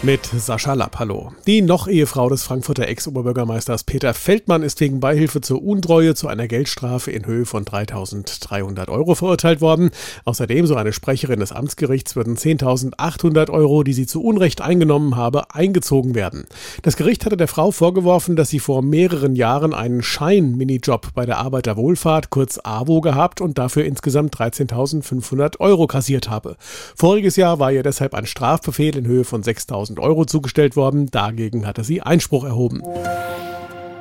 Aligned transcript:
Mit 0.00 0.26
Sascha 0.26 0.74
Lapp, 0.74 1.00
hallo. 1.00 1.32
Die 1.48 1.60
noch 1.60 1.88
Ehefrau 1.88 2.28
des 2.28 2.44
Frankfurter 2.44 2.86
Ex-Oberbürgermeisters 2.86 3.82
Peter 3.82 4.14
Feldmann 4.14 4.62
ist 4.62 4.78
wegen 4.78 5.00
Beihilfe 5.00 5.40
zur 5.40 5.60
Untreue 5.60 6.14
zu 6.14 6.28
einer 6.28 6.46
Geldstrafe 6.46 7.10
in 7.10 7.26
Höhe 7.26 7.44
von 7.44 7.64
3.300 7.64 8.88
Euro 8.90 9.16
verurteilt 9.16 9.60
worden. 9.60 9.90
Außerdem, 10.24 10.68
so 10.68 10.76
eine 10.76 10.92
Sprecherin 10.92 11.40
des 11.40 11.50
Amtsgerichts, 11.50 12.14
würden 12.14 12.36
10.800 12.36 13.50
Euro, 13.50 13.82
die 13.82 13.92
sie 13.92 14.06
zu 14.06 14.22
Unrecht 14.22 14.60
eingenommen 14.60 15.16
habe, 15.16 15.52
eingezogen 15.52 16.14
werden. 16.14 16.46
Das 16.82 16.96
Gericht 16.96 17.26
hatte 17.26 17.36
der 17.36 17.48
Frau 17.48 17.72
vorgeworfen, 17.72 18.36
dass 18.36 18.50
sie 18.50 18.60
vor 18.60 18.82
mehreren 18.82 19.34
Jahren 19.34 19.74
einen 19.74 20.04
Schein-Minijob 20.04 21.08
bei 21.14 21.26
der 21.26 21.38
Arbeiterwohlfahrt, 21.38 22.30
kurz 22.30 22.60
AWO, 22.62 23.00
gehabt 23.00 23.40
und 23.40 23.58
dafür 23.58 23.84
insgesamt 23.84 24.36
13.500 24.36 25.58
Euro 25.58 25.88
kassiert 25.88 26.30
habe. 26.30 26.56
Voriges 26.94 27.34
Jahr 27.34 27.58
war 27.58 27.72
ihr 27.72 27.82
deshalb 27.82 28.14
ein 28.14 28.26
Strafbefehl 28.26 28.96
in 28.96 29.04
Höhe 29.04 29.24
von 29.24 29.42
6.000 29.42 29.87
Euro 29.98 30.26
zugestellt 30.26 30.76
worden. 30.76 31.10
Dagegen 31.10 31.66
hatte 31.66 31.84
sie 31.84 32.02
Einspruch 32.02 32.44
erhoben. 32.44 32.82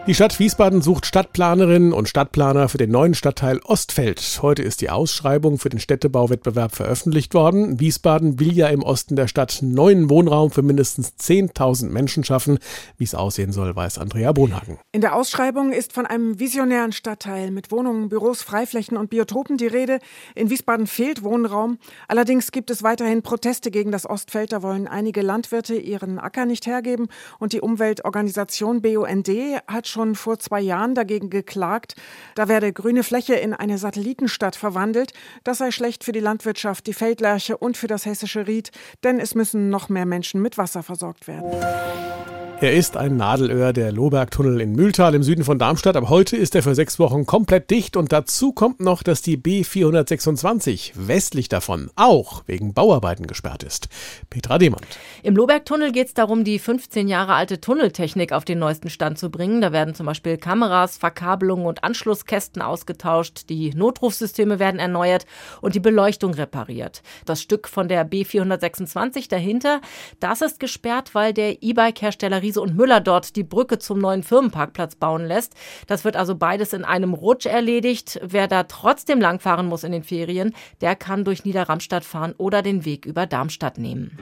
Die 0.08 0.16
Stadt 0.16 0.40
Wiesbaden 0.40 0.82
sucht 0.82 1.06
Stadtplanerinnen 1.06 1.92
und 1.92 2.08
Stadtplaner 2.08 2.70
für 2.70 2.78
den 2.78 2.92
neuen 2.92 3.14
Stadtteil 3.14 3.60
Ostfeld. 3.66 4.40
Heute 4.42 4.64
ist 4.64 4.80
die 4.80 4.90
Ausschreibung 4.90 5.58
für 5.60 5.68
den 5.68 5.82
Städtebauwettbewerb 5.82 6.74
veröffentlicht 6.74 7.34
worden. 7.34 7.82
Wiesbaden 7.82 8.40
will 8.40 8.54
ja 8.54 8.70
im 8.70 8.84
Osten 8.84 9.18
der 9.18 9.28
Stadt 9.28 9.60
neuen 9.62 10.10
Wohnraum 10.10 10.50
für 10.50 10.62
mindestens 10.62 11.16
10.000 11.20 11.90
Menschen 11.90 12.24
schaffen. 12.24 12.60
Wie 12.96 13.04
es 13.04 13.16
aussehen 13.16 13.52
soll, 13.52 13.76
weiß 13.76 13.98
Andrea 13.98 14.32
Bonhagen. 14.32 14.80
In 14.94 15.02
der 15.02 15.14
Ausschreibung 15.14 15.74
ist 15.74 15.92
von 15.92 16.06
einem 16.06 16.40
visionären 16.40 16.94
Stadtteil 16.94 17.52
mit 17.52 17.70
Wohnungen, 17.74 18.08
Büros, 18.08 18.42
Freiflächen 18.42 18.96
und 18.96 19.10
Biotopen 19.10 19.58
die 19.58 19.68
Rede. 19.68 20.00
In 20.36 20.50
Wiesbaden 20.50 20.88
fehlt 20.88 21.22
Wohnraum. 21.22 21.80
Allerdings 22.08 22.54
gibt 22.54 22.70
es 22.70 22.82
weiterhin 22.82 23.24
Proteste 23.24 23.72
gegen 23.72 23.92
das 23.92 24.10
Ostfeld. 24.10 24.54
Da 24.54 24.64
wollen 24.64 24.88
einige 24.88 25.22
Landwirte 25.22 25.76
ihren 25.76 26.18
Acker 26.18 26.46
nicht 26.46 26.66
hergeben. 26.66 27.10
Und 27.40 27.52
die 27.52 27.60
Umweltorganisation 27.60 28.82
BUND 28.82 29.28
hat 29.68 29.90
schon 29.90 29.97
schon 29.98 30.14
vor 30.14 30.38
zwei 30.38 30.62
Jahren 30.62 30.94
dagegen 30.94 31.32
geklagt, 31.32 31.96
da 32.36 32.48
werde 32.48 32.72
grüne 32.72 33.02
Fläche 33.02 33.34
in 33.34 33.56
eine 33.56 33.80
Satellitenstadt 33.80 34.56
verwandelt. 34.56 35.12
Das 35.44 35.58
sei 35.58 35.72
schlecht 35.72 36.04
für 36.04 36.12
die 36.12 36.20
Landwirtschaft, 36.20 36.86
die 36.86 36.94
Feldlerche 36.94 37.58
und 37.58 37.78
für 37.78 37.88
das 37.88 38.06
hessische 38.06 38.46
Ried, 38.46 38.70
denn 39.04 39.20
es 39.20 39.34
müssen 39.34 39.70
noch 39.70 39.90
mehr 39.90 40.06
Menschen 40.06 40.40
mit 40.42 40.60
Wasser 40.60 40.84
versorgt 40.84 41.28
werden. 41.28 42.37
Er 42.60 42.74
ist 42.74 42.98
ein 42.98 43.18
Nadelöhr, 43.18 43.72
der 43.72 43.92
Lohbergtunnel 43.92 44.62
in 44.62 44.72
Mühltal 44.72 45.14
im 45.14 45.22
Süden 45.22 45.44
von 45.44 45.60
Darmstadt. 45.60 45.96
Aber 45.96 46.10
heute 46.10 46.36
ist 46.36 46.56
er 46.56 46.64
für 46.64 46.74
sechs 46.74 46.98
Wochen 46.98 47.28
komplett 47.28 47.70
dicht 47.70 47.96
und 47.96 48.12
dazu 48.12 48.52
kommt 48.52 48.80
noch, 48.80 49.04
dass 49.04 49.22
die 49.22 49.38
B426 49.38 50.94
westlich 50.96 51.50
davon 51.50 51.92
auch 51.96 52.42
wegen 52.48 52.74
Bauarbeiten 52.74 53.28
gesperrt 53.28 53.62
ist. 53.62 53.90
Petra 54.32 54.58
Demand. 54.58 54.82
Im 55.22 55.36
Lohbergtunnel 55.36 55.92
geht 55.92 56.08
es 56.08 56.14
darum, 56.16 56.44
die 56.44 56.58
15 56.58 57.08
Jahre 57.08 57.36
alte 57.36 57.62
Tunneltechnik 57.62 58.32
auf 58.32 58.44
den 58.44 58.58
neuesten 58.58 58.90
Stand 58.90 59.20
zu 59.20 59.30
bringen. 59.30 59.62
Da 59.62 59.72
werden 59.72 59.94
zum 59.94 60.08
Beispiel 60.08 60.38
Kameras, 60.38 60.98
Verkabelungen 60.98 61.68
und 61.68 61.84
Anschlusskästen 61.84 62.64
ausgetauscht, 62.64 63.50
die 63.50 63.70
Notrufsysteme 63.76 64.58
werden 64.58 64.80
erneuert 64.80 65.28
und 65.62 65.76
die 65.76 65.80
Beleuchtung 65.80 66.34
repariert. 66.34 67.04
Das 67.26 67.40
Stück 67.40 67.68
von 67.68 67.88
der 67.88 68.10
B426 68.10 69.30
dahinter, 69.30 69.80
das 70.20 70.42
ist 70.42 70.60
gesperrt, 70.60 71.14
weil 71.14 71.34
der 71.34 71.62
E-Bike-Hersteller 71.62 72.47
Riese 72.48 72.62
und 72.62 72.78
Müller 72.78 73.02
dort 73.02 73.36
die 73.36 73.44
Brücke 73.44 73.78
zum 73.78 74.00
neuen 74.00 74.24
Firmenparkplatz 74.24 74.96
bauen 74.96 75.26
lässt. 75.26 75.54
Das 75.88 76.06
wird 76.06 76.16
also 76.16 76.36
beides 76.36 76.72
in 76.72 76.86
einem 76.86 77.14
Rutsch 77.14 77.46
erledigt. 77.46 78.22
Wer 78.24 78.48
da 78.48 78.64
trotzdem 78.64 79.20
langfahren 79.20 79.68
muss 79.68 79.84
in 79.84 79.92
den 79.92 80.04
Ferien, 80.04 80.54
der 80.80 80.96
kann 80.96 81.26
durch 81.26 81.44
Niederramstadt 81.44 82.06
fahren 82.06 82.34
oder 82.38 82.62
den 82.62 82.86
Weg 82.86 83.06
über 83.06 83.26
Darmstadt 83.26 83.78
nehmen. 83.78 84.18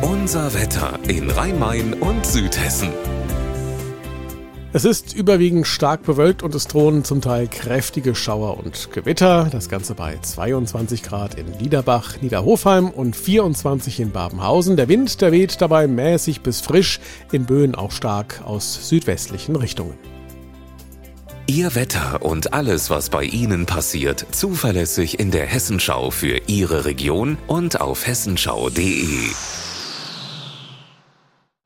Unser 0.00 0.54
Wetter 0.54 0.98
in 1.08 1.28
Rhein-Main 1.28 1.94
und 1.94 2.24
Südhessen. 2.24 2.92
Es 4.74 4.84
ist 4.84 5.14
überwiegend 5.14 5.66
stark 5.66 6.02
bewölkt 6.02 6.42
und 6.42 6.54
es 6.54 6.66
drohen 6.66 7.02
zum 7.02 7.22
Teil 7.22 7.48
kräftige 7.48 8.14
Schauer 8.14 8.58
und 8.58 8.90
Gewitter. 8.92 9.48
Das 9.50 9.70
Ganze 9.70 9.94
bei 9.94 10.18
22 10.20 11.02
Grad 11.02 11.36
in 11.36 11.46
Liederbach, 11.58 12.20
Niederhofheim 12.20 12.90
und 12.90 13.16
24 13.16 13.98
in 14.00 14.10
Babenhausen. 14.10 14.76
Der 14.76 14.88
Wind, 14.88 15.22
der 15.22 15.32
weht 15.32 15.62
dabei 15.62 15.86
mäßig 15.86 16.42
bis 16.42 16.60
frisch, 16.60 17.00
in 17.32 17.46
Böen 17.46 17.74
auch 17.74 17.92
stark 17.92 18.42
aus 18.44 18.90
südwestlichen 18.90 19.56
Richtungen. 19.56 19.94
Ihr 21.46 21.74
Wetter 21.74 22.20
und 22.20 22.52
alles, 22.52 22.90
was 22.90 23.08
bei 23.08 23.24
Ihnen 23.24 23.64
passiert, 23.64 24.26
zuverlässig 24.32 25.18
in 25.18 25.30
der 25.30 25.46
Hessenschau 25.46 26.10
für 26.10 26.42
Ihre 26.46 26.84
Region 26.84 27.38
und 27.46 27.80
auf 27.80 28.06
hessenschau.de. 28.06 29.30